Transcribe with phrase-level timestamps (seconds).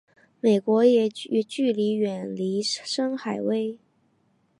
[0.39, 2.83] 美军也拒绝远离海
[3.15, 3.77] 参崴。